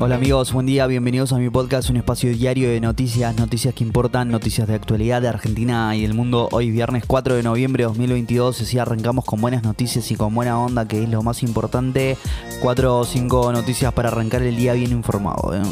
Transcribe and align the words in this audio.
amigos? 0.00 0.52
Buen 0.52 0.66
día, 0.66 0.86
bienvenidos 0.86 1.32
a 1.32 1.38
mi 1.38 1.50
podcast, 1.50 1.90
un 1.90 1.96
espacio 1.96 2.30
diario 2.30 2.70
de 2.70 2.80
noticias, 2.80 3.36
noticias 3.36 3.74
que 3.74 3.84
importan, 3.84 4.30
noticias 4.30 4.66
de 4.68 4.74
actualidad 4.74 5.20
de 5.20 5.28
Argentina 5.28 5.94
y 5.96 6.04
el 6.04 6.14
mundo. 6.14 6.48
Hoy 6.52 6.70
viernes 6.70 7.04
4 7.06 7.34
de 7.34 7.42
noviembre 7.42 7.82
de 7.82 7.88
2022, 7.88 8.60
así 8.60 8.78
arrancamos 8.78 9.24
con 9.24 9.40
buenas 9.40 9.64
noticias 9.64 10.10
y 10.10 10.14
con 10.14 10.34
buena 10.34 10.58
onda, 10.58 10.86
que 10.86 11.02
es 11.02 11.08
lo 11.08 11.22
más 11.22 11.42
importante. 11.42 12.16
Cuatro 12.62 12.98
o 12.98 13.04
cinco 13.04 13.52
noticias 13.52 13.92
para 13.92 14.08
arrancar 14.08 14.42
el 14.42 14.56
día 14.56 14.72
bien 14.72 14.92
informado. 14.92 15.54
¿eh? 15.54 15.62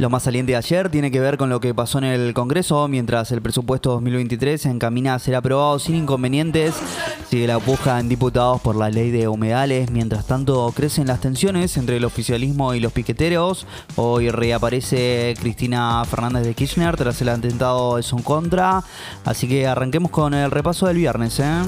Lo 0.00 0.08
más 0.08 0.22
saliente 0.22 0.52
de 0.52 0.56
ayer 0.56 0.88
tiene 0.88 1.10
que 1.10 1.20
ver 1.20 1.36
con 1.36 1.50
lo 1.50 1.60
que 1.60 1.74
pasó 1.74 1.98
en 1.98 2.04
el 2.04 2.32
Congreso, 2.32 2.88
mientras 2.88 3.32
el 3.32 3.42
presupuesto 3.42 3.90
2023 3.90 4.62
se 4.62 4.70
encamina 4.70 5.14
a 5.14 5.18
ser 5.18 5.34
aprobado 5.34 5.78
sin 5.78 5.94
inconvenientes. 5.94 6.74
Sigue 7.28 7.46
la 7.46 7.58
puja 7.58 8.00
en 8.00 8.08
diputados 8.08 8.62
por 8.62 8.76
la 8.76 8.88
ley 8.88 9.10
de 9.10 9.28
humedales. 9.28 9.90
Mientras 9.90 10.26
tanto, 10.26 10.72
crecen 10.74 11.08
las 11.08 11.20
tensiones 11.20 11.76
entre 11.76 11.98
el 11.98 12.06
oficialismo 12.06 12.72
y 12.72 12.80
los 12.80 12.94
piqueteros. 12.94 13.66
Hoy 13.96 14.30
reaparece 14.30 15.34
Cristina 15.38 16.02
Fernández 16.06 16.46
de 16.46 16.54
Kirchner 16.54 16.96
tras 16.96 17.20
el 17.20 17.28
atentado 17.28 17.96
de 17.96 18.02
su 18.02 18.22
contra. 18.22 18.82
Así 19.26 19.48
que 19.48 19.66
arranquemos 19.66 20.10
con 20.10 20.32
el 20.32 20.50
repaso 20.50 20.86
del 20.86 20.96
viernes. 20.96 21.38
¿eh? 21.40 21.60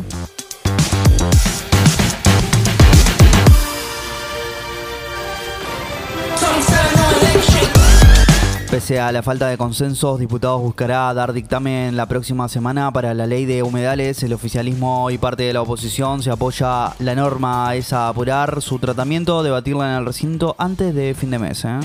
Pese 8.73 8.98
a 8.98 9.12
la 9.12 9.23
falta 9.23 9.48
de 9.48 9.59
consensos, 9.59 10.19
diputados 10.19 10.62
buscará 10.62 11.12
dar 11.12 11.34
dictamen 11.34 11.95
la 11.95 12.06
próxima 12.06 12.48
semana 12.48 12.91
para 12.91 13.12
la 13.12 13.27
ley 13.27 13.45
de 13.45 13.62
humedales. 13.62 14.23
El 14.23 14.33
oficialismo 14.33 15.11
y 15.11 15.19
parte 15.19 15.42
de 15.42 15.53
la 15.53 15.61
oposición 15.61 16.23
se 16.23 16.31
apoya 16.31 16.95
la 16.98 17.15
norma 17.15 17.75
es 17.75 17.93
apurar 17.93 18.62
su 18.62 18.78
tratamiento, 18.78 19.43
debatirla 19.43 19.91
en 19.91 19.98
el 19.98 20.06
recinto 20.06 20.56
antes 20.56 20.95
de 20.95 21.12
fin 21.12 21.31
de 21.33 21.39
mes. 21.39 21.67
¿eh? 21.67 21.81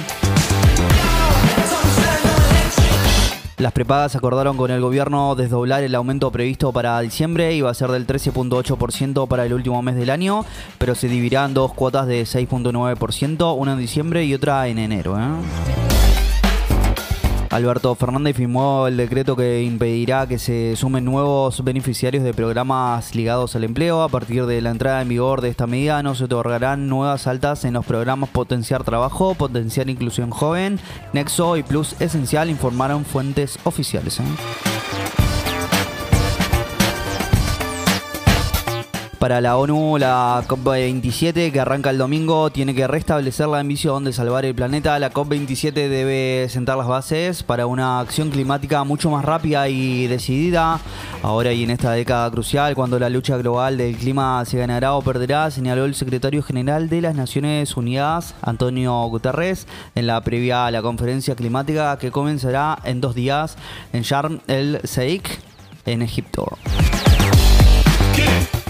Las 3.57 3.73
prepagas 3.73 4.15
acordaron 4.15 4.55
con 4.55 4.71
el 4.71 4.79
gobierno 4.79 5.35
desdoblar 5.35 5.83
el 5.83 5.93
aumento 5.93 6.31
previsto 6.31 6.71
para 6.71 7.01
diciembre, 7.01 7.53
iba 7.53 7.69
a 7.69 7.73
ser 7.73 7.91
del 7.91 8.07
13.8% 8.07 9.27
para 9.27 9.45
el 9.45 9.51
último 9.51 9.81
mes 9.81 9.97
del 9.97 10.09
año, 10.09 10.45
pero 10.77 10.95
se 10.95 11.09
dividirán 11.09 11.53
dos 11.53 11.73
cuotas 11.73 12.07
de 12.07 12.21
6.9%, 12.23 13.57
una 13.57 13.73
en 13.73 13.79
diciembre 13.79 14.23
y 14.23 14.33
otra 14.33 14.69
en 14.69 14.79
enero. 14.79 15.19
¿eh? 15.19 15.86
Alberto 17.49 17.95
Fernández 17.95 18.35
firmó 18.35 18.87
el 18.87 18.97
decreto 18.97 19.35
que 19.35 19.63
impedirá 19.63 20.27
que 20.27 20.37
se 20.37 20.75
sumen 20.75 21.05
nuevos 21.05 21.63
beneficiarios 21.63 22.23
de 22.23 22.33
programas 22.33 23.15
ligados 23.15 23.55
al 23.55 23.63
empleo. 23.63 24.01
A 24.01 24.09
partir 24.09 24.45
de 24.45 24.61
la 24.61 24.71
entrada 24.71 25.01
en 25.01 25.09
vigor 25.09 25.41
de 25.41 25.49
esta 25.49 25.67
medida 25.67 26.03
no 26.03 26.13
se 26.13 26.25
otorgarán 26.25 26.89
nuevas 26.89 27.25
altas 27.27 27.63
en 27.65 27.73
los 27.73 27.85
programas 27.85 28.29
Potenciar 28.29 28.83
Trabajo, 28.83 29.33
Potenciar 29.35 29.89
Inclusión 29.89 30.29
Joven, 30.29 30.79
Nexo 31.13 31.57
y 31.57 31.63
Plus 31.63 31.99
Esencial, 32.01 32.49
informaron 32.49 33.05
fuentes 33.05 33.57
oficiales. 33.63 34.19
¿eh? 34.19 34.76
Para 39.19 39.41
la 39.41 39.57
ONU, 39.57 39.97
la 39.97 40.43
COP27 40.47 41.51
que 41.51 41.59
arranca 41.59 41.89
el 41.89 41.97
domingo 41.97 42.51
tiene 42.51 42.75
que 42.75 42.85
restablecer 42.85 43.47
la 43.47 43.59
ambición 43.59 44.03
de 44.03 44.13
salvar 44.13 44.45
el 44.45 44.53
planeta. 44.53 44.99
La 44.99 45.11
COP27 45.11 45.71
debe 45.73 46.47
sentar 46.49 46.77
las 46.77 46.87
bases 46.87 47.41
para 47.41 47.65
una 47.65 47.99
acción 47.99 48.29
climática 48.29 48.83
mucho 48.83 49.09
más 49.09 49.25
rápida 49.25 49.69
y 49.69 50.05
decidida. 50.05 50.79
Ahora 51.23 51.51
y 51.51 51.63
en 51.63 51.71
esta 51.71 51.93
década 51.93 52.29
crucial, 52.29 52.75
cuando 52.75 52.99
la 52.99 53.09
lucha 53.09 53.37
global 53.37 53.77
del 53.77 53.97
clima 53.97 54.45
se 54.45 54.59
ganará 54.59 54.93
o 54.93 55.01
perderá, 55.01 55.49
señaló 55.49 55.85
el 55.85 55.95
secretario 55.95 56.43
general 56.43 56.87
de 56.87 57.01
las 57.01 57.15
Naciones 57.15 57.75
Unidas, 57.75 58.35
Antonio 58.43 58.93
Guterres, 59.07 59.65
en 59.95 60.05
la 60.05 60.21
previa 60.21 60.67
a 60.67 60.71
la 60.71 60.83
conferencia 60.83 61.35
climática 61.35 61.97
que 61.97 62.11
comenzará 62.11 62.77
en 62.83 63.01
dos 63.01 63.15
días 63.15 63.57
en 63.93 64.03
Sharm 64.03 64.41
el 64.45 64.79
Sheikh, 64.83 65.39
en 65.87 66.03
Egipto. 66.03 66.55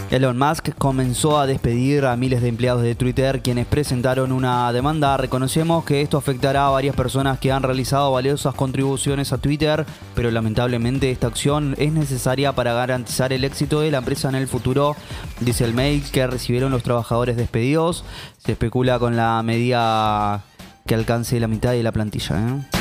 Elon 0.09 0.37
Musk 0.37 0.69
comenzó 0.77 1.37
a 1.37 1.45
despedir 1.47 2.05
a 2.05 2.15
miles 2.15 2.41
de 2.41 2.47
empleados 2.47 2.81
de 2.81 2.95
Twitter 2.95 3.41
quienes 3.41 3.65
presentaron 3.65 4.31
una 4.31 4.71
demanda. 4.71 5.17
Reconocemos 5.17 5.83
que 5.83 6.01
esto 6.01 6.17
afectará 6.17 6.67
a 6.67 6.69
varias 6.69 6.95
personas 6.95 7.39
que 7.39 7.51
han 7.51 7.61
realizado 7.61 8.13
valiosas 8.13 8.55
contribuciones 8.55 9.33
a 9.33 9.37
Twitter, 9.37 9.85
pero 10.15 10.31
lamentablemente 10.31 11.11
esta 11.11 11.27
acción 11.27 11.75
es 11.77 11.91
necesaria 11.91 12.53
para 12.53 12.71
garantizar 12.71 13.33
el 13.33 13.43
éxito 13.43 13.81
de 13.81 13.91
la 13.91 13.97
empresa 13.97 14.29
en 14.29 14.35
el 14.35 14.47
futuro, 14.47 14.95
dice 15.41 15.65
el 15.65 15.73
mail 15.73 16.01
que 16.09 16.25
recibieron 16.25 16.71
los 16.71 16.83
trabajadores 16.83 17.35
despedidos. 17.35 18.05
Se 18.37 18.53
especula 18.53 18.99
con 18.99 19.17
la 19.17 19.43
medida 19.43 20.45
que 20.85 20.95
alcance 20.95 21.37
la 21.37 21.49
mitad 21.49 21.71
de 21.71 21.83
la 21.83 21.91
plantilla. 21.91 22.39
¿eh? 22.39 22.76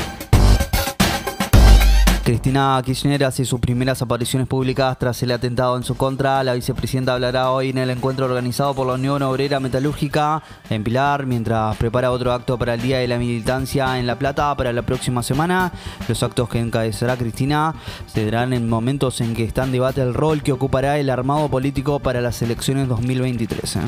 Cristina 2.26 2.82
Kirchner 2.84 3.22
hace 3.22 3.44
sus 3.44 3.60
primeras 3.60 4.02
apariciones 4.02 4.48
públicas 4.48 4.98
tras 4.98 5.22
el 5.22 5.30
atentado 5.30 5.76
en 5.76 5.84
su 5.84 5.96
contra. 5.96 6.42
La 6.42 6.54
vicepresidenta 6.54 7.14
hablará 7.14 7.52
hoy 7.52 7.70
en 7.70 7.78
el 7.78 7.88
encuentro 7.88 8.24
organizado 8.24 8.74
por 8.74 8.84
la 8.88 8.94
Unión 8.94 9.22
Obrera 9.22 9.60
Metalúrgica 9.60 10.42
en 10.68 10.82
Pilar, 10.82 11.24
mientras 11.24 11.76
prepara 11.76 12.10
otro 12.10 12.32
acto 12.32 12.58
para 12.58 12.74
el 12.74 12.82
Día 12.82 12.98
de 12.98 13.06
la 13.06 13.18
Militancia 13.18 13.96
en 14.00 14.08
La 14.08 14.18
Plata 14.18 14.52
para 14.56 14.72
la 14.72 14.82
próxima 14.82 15.22
semana. 15.22 15.70
Los 16.08 16.24
actos 16.24 16.48
que 16.48 16.58
encabezará 16.58 17.16
Cristina 17.16 17.76
se 18.08 18.24
darán 18.24 18.52
en 18.52 18.68
momentos 18.68 19.20
en 19.20 19.32
que 19.32 19.44
está 19.44 19.62
en 19.62 19.70
debate 19.70 20.00
el 20.00 20.12
rol 20.12 20.42
que 20.42 20.50
ocupará 20.50 20.98
el 20.98 21.10
armado 21.10 21.48
político 21.48 22.00
para 22.00 22.20
las 22.20 22.42
elecciones 22.42 22.88
2023. 22.88 23.78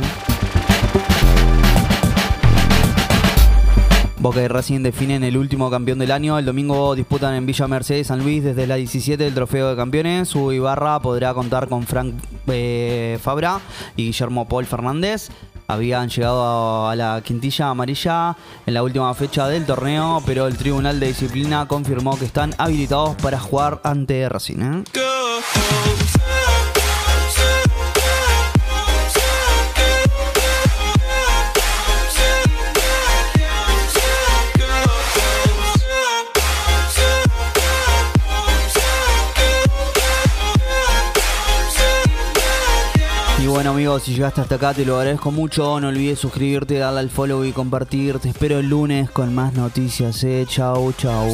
Boca 4.29 4.43
y 4.43 4.49
Racing 4.49 4.83
definen 4.83 5.25
el 5.25 5.39
último 5.39 5.71
campeón 5.71 5.99
del 6.01 6.11
año. 6.11 6.39
El 6.39 6.45
domingo 6.45 6.95
disputan 6.95 7.35
en 7.35 7.47
Villa 7.47 7.67
Mercedes 7.67 8.09
San 8.09 8.23
Luis 8.23 8.45
desde 8.45 8.67
la 8.67 8.75
17 8.75 9.25
del 9.25 9.33
Trofeo 9.33 9.71
de 9.71 9.77
Campeones. 9.77 10.29
Su 10.29 10.53
Ibarra 10.53 11.01
podrá 11.01 11.33
contar 11.33 11.67
con 11.67 11.87
Frank 11.87 12.13
eh, 12.47 13.19
Fabra 13.23 13.59
y 13.97 14.05
Guillermo 14.05 14.47
Paul 14.47 14.67
Fernández. 14.67 15.31
Habían 15.67 16.11
llegado 16.11 16.87
a 16.91 16.95
la 16.95 17.23
quintilla 17.25 17.71
amarilla 17.71 18.37
en 18.67 18.75
la 18.75 18.83
última 18.83 19.15
fecha 19.15 19.49
del 19.49 19.65
torneo, 19.65 20.23
pero 20.27 20.47
el 20.47 20.59
Tribunal 20.59 21.01
de 21.01 21.07
Disciplina 21.07 21.67
confirmó 21.67 22.19
que 22.19 22.27
están 22.27 22.55
habilitados 22.59 23.17
para 23.17 23.41
jugar 23.41 23.81
ante 23.83 24.29
Racing. 24.29 24.61
¿eh? 24.61 24.85
Bueno 43.59 43.73
amigos, 43.73 44.05
si 44.05 44.15
llegaste 44.15 44.41
hasta 44.41 44.55
acá 44.55 44.73
te 44.73 44.85
lo 44.85 45.01
agradezco 45.01 45.33
mucho. 45.33 45.81
No 45.81 45.89
olvides 45.89 46.21
suscribirte, 46.21 46.79
darle 46.79 47.01
al 47.01 47.11
follow 47.11 47.45
y 47.45 47.51
compartir. 47.51 48.21
Te 48.21 48.29
espero 48.29 48.61
el 48.61 48.69
lunes 48.69 49.11
con 49.11 49.35
más 49.35 49.53
noticias. 49.53 50.23
Eh. 50.23 50.47
Chau, 50.49 50.93
chau. 50.93 51.27